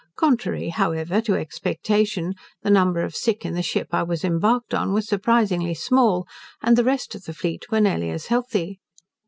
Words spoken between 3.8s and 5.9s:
I was embarked on was surprisingly